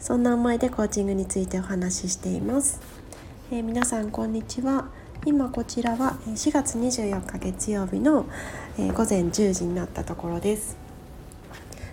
[0.00, 2.80] そんな思いでコーチングについてお話ししています、
[3.52, 4.88] えー、皆さんこんにちは。
[5.26, 8.24] 今こちらは4月24日月曜日の、
[8.78, 10.79] 午前10時になったところです。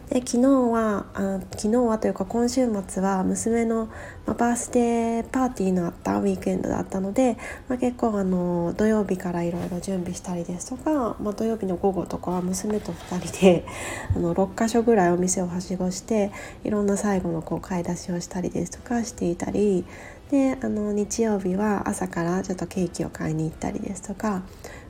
[0.10, 3.88] で昨日はあ昨日はというか今週末は娘の、
[4.26, 13.66] まあ、バースデーパーティーのあったウィークエンドだったので、まあ、結構あの土曜日からいろいろ準備したりですとか、まあ、土曜日の午後とかは娘と2人で
[14.16, 16.32] あの6か所ぐらいお店をはしごして
[16.64, 19.84] いろんな最後のこう買い出しをしたりですとかしていたり
[20.32, 24.44] であの日曜日は朝からちょっとケーキを買いに行ったりですとか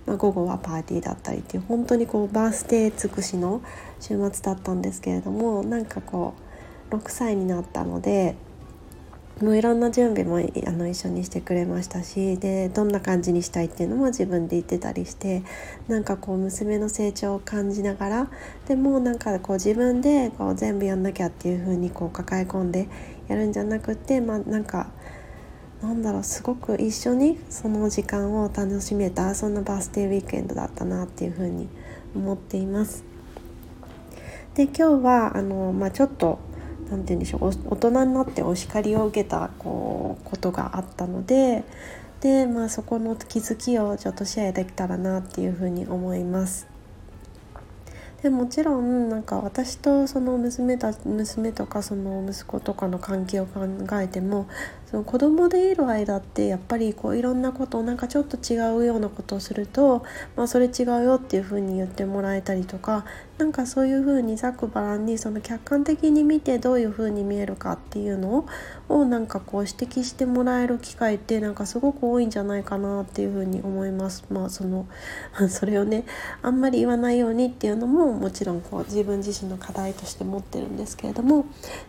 [0.07, 3.61] まあ、午後はパーティーだったりっていう本当にこうバースデー尽くしの
[3.99, 6.33] 週末だったんですけれどもなんかこ
[6.89, 8.35] う6歳になったので
[9.41, 15.43] もういろんな準備もあの一緒にしてくれましたしでどんな感じにしたいっていうのも自分で言ってたりして
[15.87, 18.31] なんかこう娘の成長を感じながら
[18.67, 22.87] でもなんかこう自分でこう全部やんなきゃっていう風にこう抱え込んで
[23.27, 24.89] やるんじゃなくてまあなんか
[25.81, 31.69] なんだろうすごく一緒にその時間を楽しめたそんなバースデーウィークエンドだったなっていうふうに
[32.15, 33.03] 思っています。
[34.55, 36.39] で今日はあの、まあ、ちょっと
[36.89, 41.63] 何て言うんでしょう大人になってお叱りを受けたこうことがあったので
[42.21, 46.67] で、まあ、そこの気づきをちょっとシェアできたらなっていうふうに思います。
[48.23, 53.67] でもちろんなんか私とその娘た娘とかその息子とかの関係を考
[54.01, 54.47] えても
[54.89, 60.05] その子供でいる間ってやっぱりこういろんなことをなんかちょっと違うようなことをすると、
[60.37, 63.03] まあ、それ違うよっていうふうに言ってもらえたりとか
[63.37, 68.47] なんかそういうふうにざっくばらんにその客観的に見てどういうふうに見えるかっていうの
[68.89, 74.25] をなんかこう指摘してもらえる機会ってなんかすごく多いんじゃないかなっていうふうに思います。
[74.31, 74.87] まあその
[75.49, 76.05] それをね
[76.41, 81.45] あんまり言わないようにっていうのももちろんこう自分自身の課題として持ってるんですけれども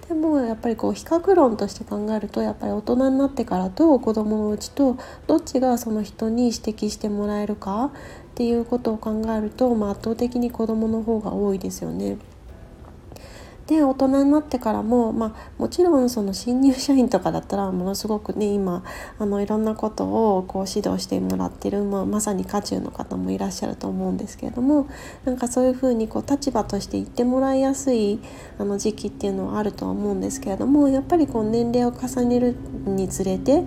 [0.07, 7.91] でもやっぱりこう比較論として考えるとやっぱり大大人になってからと子供のうちとどっちがその人に指摘してもらえるかっ
[8.35, 12.17] ていうことを考えると、まあ、圧倒的に子供の方が多いですよね。
[13.69, 18.83] で大人になってからも、まあ、もちろんその新入社員とかだったらものすごくね今
[19.19, 20.05] あのいろんなこと
[20.39, 24.89] をこう指導してもらってる、まあ、まさに渦中の方もいらっしゃると思うんですけれども
[25.27, 28.21] なんかそういうふうにこう立場として言ってもらいやすい
[28.59, 32.57] あの時期っていうのはあるとは思うんですけれどもやっぱりこう年齢を重ねる
[32.87, 33.65] につれて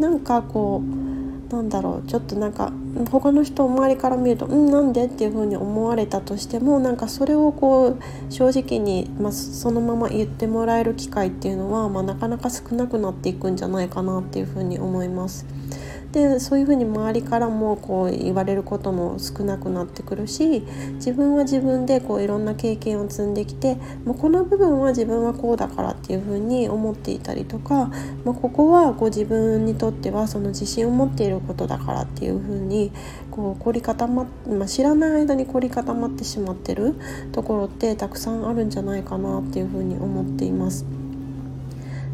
[0.00, 2.72] なんかこうなんだろうちょっとなんか
[3.06, 15.46] 他の人周りから見ると「うんなんで?」っていうふうに思われたとしてもなんかそれをこう正直に、まあ、そのまま言ってもらえる機会っていうのは、まあ、なかなか少なくなっていくんじゃないかなっていうふうに思います。
[16.12, 20.62] でそういうふうに周りからもこう言われることも少なくなってくるし
[20.94, 27.90] 自分は自分でこういろんな経験を積んできてもうこの部分は自分はこうだからっていうふうに思っていたりとか、
[28.24, 32.90] まあ、ここはこう自分にとってはその自信を持っていることだからっていうふうに
[33.30, 36.94] こう凝り固まっ、まあ、知らない間に凝り固まってしまってる
[37.32, 41.07] ところってたくさんあるんじゃないかなっていうふうに思っています。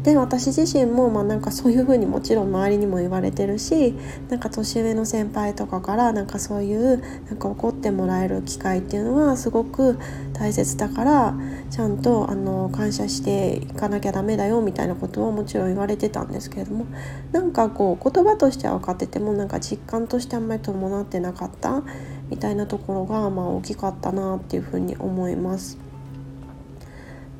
[0.05, 3.95] で私自身もまあなんかそういうふうにもちろん周りにも言われてるし
[4.29, 9.97] なんか年上の先輩とかからなんかそういうなんか怒ってもらえる機会っていうのはすごく
[10.33, 11.35] 大切だから
[11.71, 16.85] ちゃんとあの感謝していかなきゃダメだよみたいなことはもちろん言われてたんですけれども
[17.31, 21.81] なんかこう言葉としては分かっててもなんか実感としてあんまり伴ってなかった
[22.29, 25.84] みたいなところがまあ大きかったなっていうふうに思います。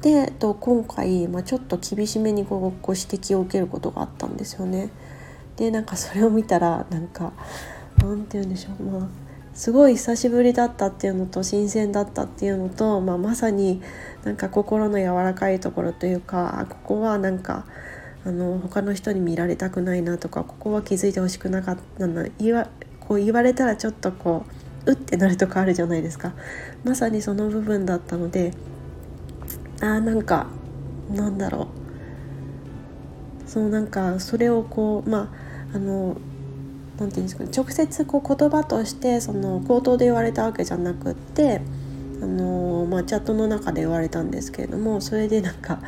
[0.05, 4.91] でと今回、まあ、ちょっと厳しめにごご指摘を受けることがあったんですよね。
[5.55, 7.33] でなんかそれを見たらなんか
[7.97, 9.07] なんて言うんでしょうまあ
[9.55, 13.81] すごい久しぶりだったっていうのと新鮮だったっていうのと、まあ、まさに
[14.23, 17.65] なんか心の柔らかいところというかここはなんか
[18.25, 22.67] あの他の人に見られたくないなとかここは気づいてほしくなかったな言わ
[22.99, 24.45] こう言われたらちょっとこ
[24.85, 26.33] ううってなるとこあるじゃないですか
[26.83, 28.53] まさにその部分だったので
[29.81, 30.47] あなんか
[31.11, 31.67] なんだろ
[33.45, 33.49] う。
[33.49, 35.31] そうなんかそれをこうま
[35.71, 36.17] ああの
[36.97, 41.61] なんていうんですか直接こう言葉としてその口頭で言われたわけじゃなくって
[42.21, 45.79] あのまあ、チャットの中で言われたんですけれどもそれでなんか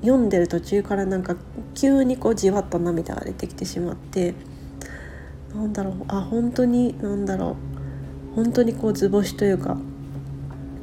[0.00, 1.34] 読んでる途中からなんか
[1.74, 4.34] 急にこうじわっと涙が出てきてしまって
[5.52, 5.94] なんだろう。
[6.06, 7.56] あ本当になんだろ
[8.32, 8.34] う。
[8.36, 9.76] 本当にこう図星というか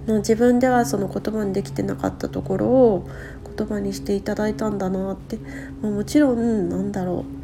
[0.08, 3.10] の自分ではその言葉にできてなかったところを
[3.58, 5.38] 言葉にしていただいたんだなって、
[5.82, 7.38] まあ、もちろんなんだろう。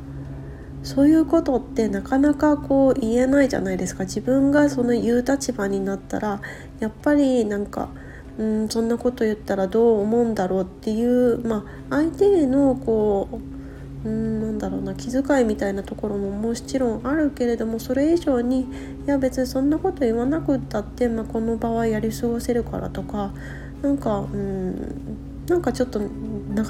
[0.86, 4.04] そういうことってなかなかこう言えないじゃないですか。
[4.04, 6.42] 自分がその言う立場になったら
[6.80, 7.90] やっぱりなんか
[8.38, 13.63] うんそんなこと言ったらどう思うんだろうっていうまあ相手へのこう
[14.06, 18.66] うんなんだろうな気遣いみたいなところももちろんあるけれどもそれ以上にい
[19.06, 23.34] や別にそんなこと言わなくったって、まあ、この場はやり過ごせるからとか
[23.82, 26.08] なんかうんなんかちょっと流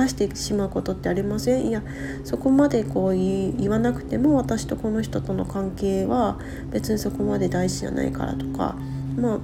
[0.07, 1.67] してしまうことってありません？
[1.67, 1.83] いや
[2.23, 6.39] そこまでこう言わなくても私とこの人との関係は
[6.71, 8.75] 別にそこまで大事じゃないからとか
[9.15, 9.39] まあ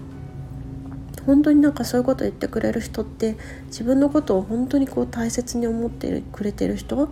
[1.27, 3.37] 本当になんかそういうこと言ってくれる人って
[3.67, 7.09] 自分のことを本当にこう大切に思ってくれてる人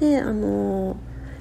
[0.00, 0.96] であの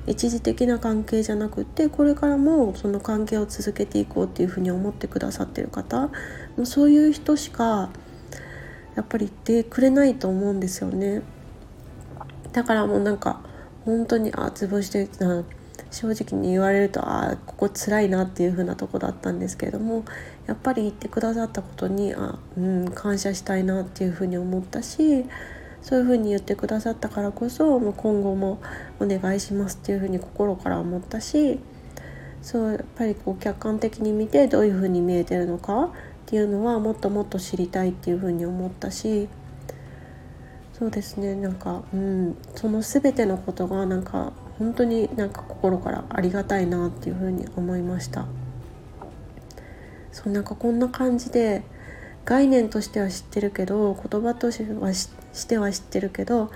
[0.05, 7.89] 一時的な関係じゃなくってこれからもその関係を続けていこうっていうふうに思ってくださってる方もうそういう人しか
[8.95, 11.21] やっぱり言ってくれないと思うんですよね。
[12.51, 13.41] だからもうなんか
[13.85, 15.07] 本当にあ潰して
[15.91, 20.03] 正直に言われるとあここ辛いなっていう風なとこだったんですけれども
[20.47, 25.25] やっぱり言ってくださったことにあ、うん、感謝したいなっていう風に思ったし
[25.81, 28.61] そういうふうに言ってくださったからこそもう今後も
[28.99, 31.59] お願いしますっていうふうに心から思ったし
[32.41, 35.89] そうやっぱりこう客観的に見てどういうふうに見えてるのかっ
[36.25, 39.27] ていうのはもっともっと知りたいっていうふうに思ったし
[40.73, 48.27] そうですねなんか、うん、その全てのことがなんか本当になんか心からありがたいなっていうふうに思いました。
[50.11, 51.63] そうなんかこんな感じで
[52.25, 54.91] 概念としては知ってるけど言葉としては
[55.33, 56.51] しては知ってるけど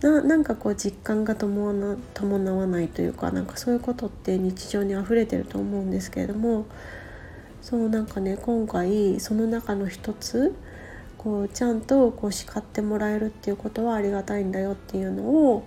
[0.00, 6.66] ななんかこう実感が伴伴わないというかなんかそういうことって日常にあふれてると思うんですけれども
[7.62, 10.54] そうなんかね今回その中の一つ
[11.18, 15.66] こうちゃんとこう叱ってもらえるっていうことはありがたいんだよっていうのを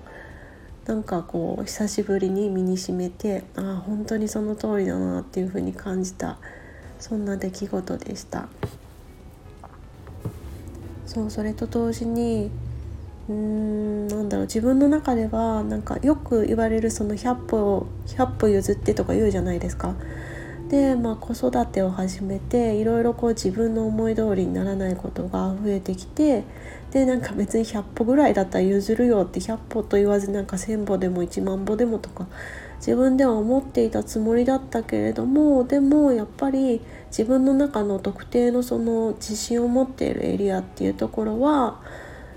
[0.85, 6.37] なんかこう久しぶりに身にしめてああ本当にその通りだなっていうふうに感じた
[6.99, 8.47] そんな出来事でした。
[11.09, 12.51] そうそれと同時に
[13.27, 19.95] うーんなんだろう自分の中ではなんかよく言われるその100歩100歩譲ってとか言うじゃないですか。
[20.69, 26.43] で、まあ、子育てを始めていろいろこう自分の思い通りにならないことが増えてきて
[26.91, 32.27] でなんか別に100歩ぐらいだったら譲るよって100歩と言わずなんか1,000歩でも1万歩でもとか
[32.79, 41.81] 自分では思っていたつもりだったけれどもでもやっぱり自分の中の特定のその自信を持っているエリアっていうところは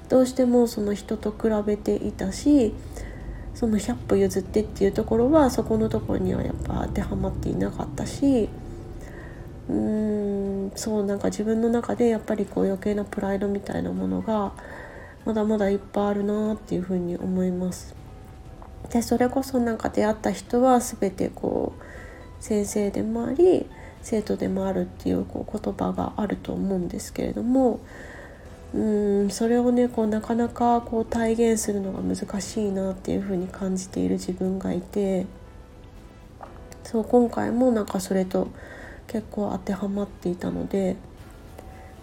[0.09, 2.75] どうしてもその人と比べていたし
[3.55, 8.49] その100歩譲ってっていうところはそこのところにはやっぱ当てはまっていなかったし
[9.69, 14.53] うーんそうなんか自分の中でやっぱりこう余計なプライドみたいなものが
[15.25, 18.02] まだまだいっぱいあるなっていうふうに思います。
[18.91, 23.67] でそれこそなんか出会った人は全てこう先生でもあり
[24.03, 27.81] 生徒でもあるっていうこう言葉があると思うんですけれども
[28.75, 35.27] うんそれをねこうなかなかこう体現するのが難しいなっていうふうに感じている自分がいて
[36.85, 38.49] そう今回もなんかそれと
[39.07, 40.97] 結構当てはまっていたので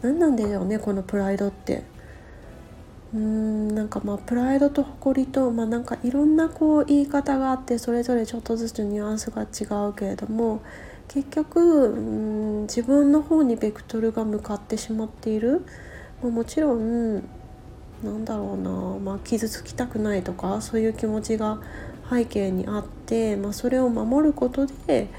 [0.01, 1.83] 何なんでしょうねこのプライドって。
[3.13, 10.61] うーんなんかまあプライドと誇りとまあなんかいろんなこう言い方があってそれぞれちょっとずつニュアンスが違うけれども
[11.07, 15.65] 結局うん自分の方にベクトルが向かってしまっている、
[16.21, 17.15] まあ、もちろん
[18.03, 21.59] なんだろうな、まあ、傷つきたくないとかそういう気持ちが
[22.09, 25.09] 背景にあって、まあ、それを守ることで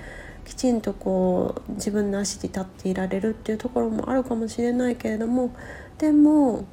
[0.45, 5.55] きちんとこう自分の足で立っていられるっていうところもあるかもしれないけれども
[5.99, 6.65] でも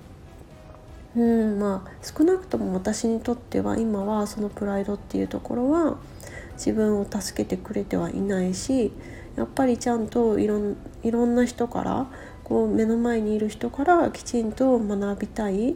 [1.18, 5.98] うんまあ少なくとも私にとっては今はそのプライドっていうところは
[6.54, 8.94] 自分を助けてくれてはいないし
[9.36, 12.08] やっぱりちゃんといろんいろんな人から
[12.44, 15.76] こう目の前にいる人からきちんと学びたい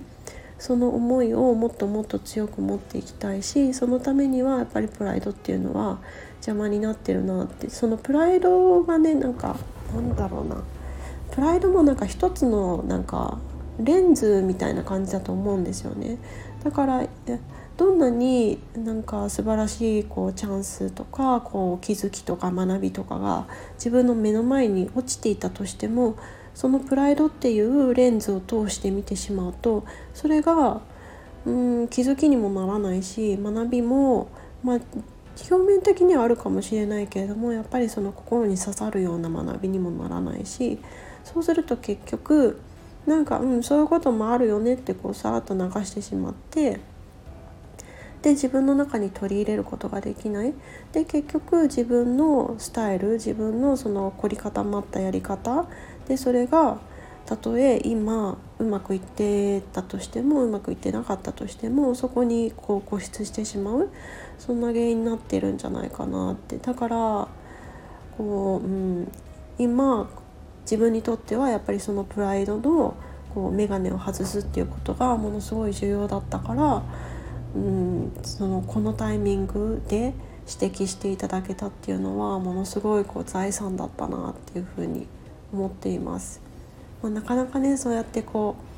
[0.59, 5.99] その思いをもっともっと強く持っていきたいしそのためにはやっぱりプライドっていうのは
[6.35, 9.57] 邪魔になってるなってそのプライドがねなんか
[9.91, 10.63] なんだろうな。
[11.31, 13.39] プライドもなんか一つのなんか
[13.83, 16.17] レンズみたいな感じだと思うんですよね。
[16.63, 17.03] だから
[17.77, 26.15] どんなになんか素晴らしいこうチャンスとかこう気づきとか学びとかが自分の目の前に落ちていたとしても
[26.53, 29.83] そのプライドっていうレンズを通して見てしまうと
[30.13, 30.81] それが
[31.45, 34.29] うん気づきにもならないし学びも、
[34.63, 34.79] まあ、
[35.49, 40.79] 表面的にはあるかもしれないけれどもやっぱりその心に刺さるような学びにもならないし
[41.23, 42.59] そうすると結局
[43.05, 46.79] なんか、うん、そういうこともあるよねってこうさらっと流してしまって
[48.21, 50.53] で自分の中に取り入れることができない。
[50.93, 55.65] で結局自分のスタイル自分のその凝り固まったやり方
[56.07, 56.77] でそれが
[57.25, 63.89] たとえ今うまくいってたとしてもうまくいってなかったとしてもそこにこう固執してしまう
[64.37, 66.57] そんな原因になってるんじゃないかなって。
[66.57, 67.27] だから
[68.17, 69.11] こう、うん、
[69.57, 70.07] 今
[70.71, 72.95] 自分にとってはやっぱりそのプライドの
[73.35, 76.81] こう眼鏡を外すっていうことがものすごい重要だったから、
[77.55, 80.13] うん、そのこのタイミングで
[80.47, 85.07] 指摘していただけたっていうのはものすごいこう財産だったなっていうふうに
[85.51, 86.41] 思っています。
[87.01, 88.71] まあ、なかなかねそうやってこう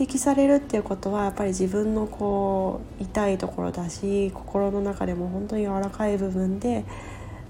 [0.00, 6.84] 指摘されるっていうことはやっぱり自分のこう痛いところだし心の中でも本当に柔らかい部分で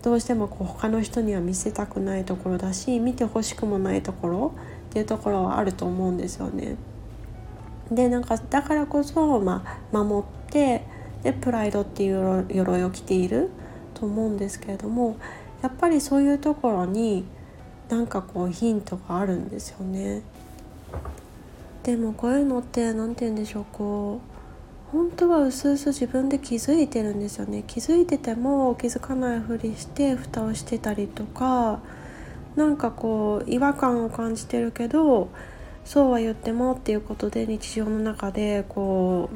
[0.04, 4.54] どうしてもこう他の人には見せたくないところだし見てほしくもないところ
[4.90, 6.76] っていうところはあると思うんですよね。
[7.90, 10.84] でなんかだからこそ、まあ、守って
[11.23, 13.49] でプライドっていう鎧を着ている
[13.94, 15.16] と思うんですけれども
[15.62, 17.25] やっぱりそういうところに
[17.88, 20.20] なんかこうヒントがあるんですよね。
[21.82, 24.33] でもこういうのって何て言うんでしょうこう
[24.94, 27.64] 本当はうすうす自分で気づいてるんですよね。
[27.66, 31.80] 気づいてても気づかないふりして蓋をしてたりとか
[32.54, 35.30] なんかこう違和感を感じてるけど
[35.84, 39.30] そうは言ってもっていうことで日常の中でこ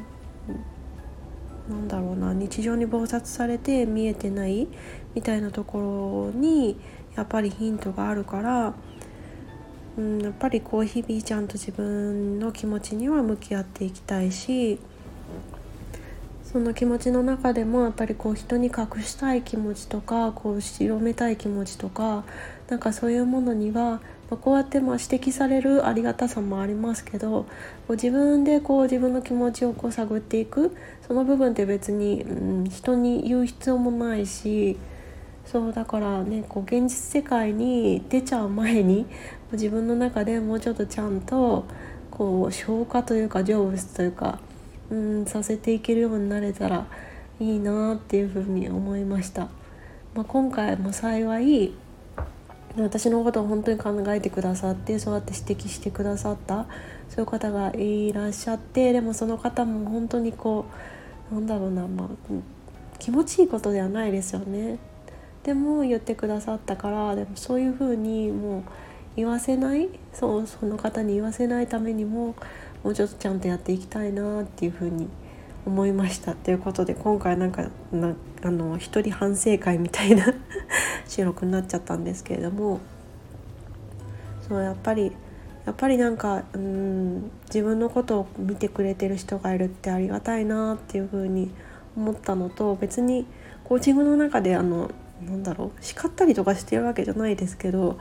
[1.68, 4.68] うなんだろうな日常に忙殺されて見えてない
[5.16, 6.78] みたいなところに
[7.16, 8.74] やっぱりヒントがあるから、
[9.96, 14.78] うん、やっぱりこう日々ちゃんと自分の気持ちには向き合っていきたいし
[16.50, 22.24] その気持ちの中でもやっぱりこう人に隠したい気持ちとかこう広めたい気持ちとか
[22.68, 27.46] なんかそういうものには、ま、こうやってまあ指摘されるありがたさもありますけどこ
[27.88, 30.74] う自分でこう自分の気持ちをこう探っていく
[31.06, 34.78] その部分って別に、うん、人に言う必要もないし
[35.44, 39.04] そうだからねこう現実世界に出ちゃう前に
[39.52, 41.66] 自分の中でもうちょっとちゃんと
[42.10, 44.40] こう消化というか成仏というか
[44.90, 46.86] うんさせていけるようになれたら
[47.40, 49.48] いいなっていうふうに思いました。
[50.14, 51.72] まあ、今回も幸い
[52.76, 56.66] 私のことを本当に考えてくださってそうやって指摘してくださった
[57.08, 60.66] そういう方がいらっしゃってでもその方も本当にこ
[61.30, 62.08] うなんだろうな、まあ、
[62.98, 64.78] 気持ちいいことではないですよね。
[65.42, 68.62] でも言ってくださったからでもそういうふうにもう
[69.18, 69.88] 言わせない？
[70.12, 72.36] そうその方に言わせないためにも
[72.84, 75.08] もうちょっとちゃんとやっていきたいなっていうふうに
[75.66, 80.24] 思いましたということで今回なんかなあの一人反省会みたいな
[81.08, 82.78] 収録になっちゃったんですけれども
[84.48, 85.12] そうやっぱり
[85.66, 91.50] やっぱりなんかうん自分のことを見てくれてる人がいるってありがたいなっていうふうに
[91.96, 93.26] 思ったのと別に
[93.64, 94.92] コーチングの中であの
[95.28, 97.98] なんだろう叱ったりとかしてるわけじゃないですけど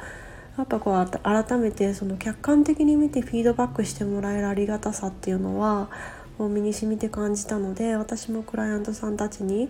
[0.58, 5.90] やっぱこう改めてその客観的に見てフィードバックしてもらえるありがたさっていうのは
[6.40, 9.70] もう身に染みて感じたので私もクライアントさんたちに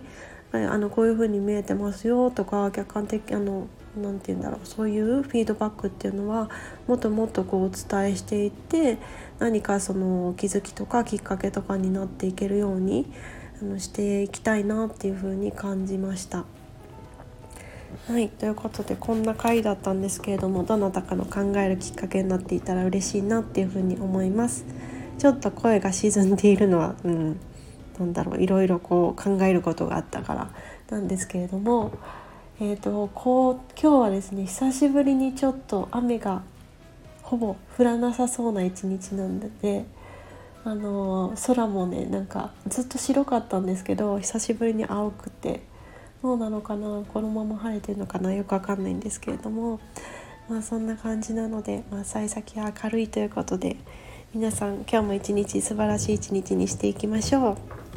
[0.52, 6.48] あのこういう風に見えてますよとか客観的あの何て言うんだろうそういうフィードバックっていうのは
[6.86, 8.96] もっともっとこうお伝えしていって
[9.38, 13.12] 何かその気づきとかきっかけとかになっていけるように
[13.60, 16.46] あのしていきたいなっていう風に感じました。
[18.06, 24.64] はいということでこんな回だったんですけれどもどなたかの考えるきっかけになっていたら嬉しいなっていうふうに思います。
[25.18, 27.40] ちょっと声が沈んでいるのはうん
[27.98, 30.50] なんだろういろいろこう考えることがあったから
[30.90, 31.90] なんですけれども
[32.60, 36.42] えーと、こう今日はですね久しぶりにちょっと雨が
[37.22, 39.84] ほぼ降らなさそうな一日なんで
[40.64, 45.62] あの空もねなんかずっと白かったんですけど久しぶりに青くて
[46.22, 49.80] どうなのかなこのまま晴れてるのかなよくわかんないんですけれども
[50.48, 53.76] まあそんな感じなので、まあ、幸先は明るいということで
[54.34, 57.87] 皆さん今日も一日素晴らしい一日にしていきましょう。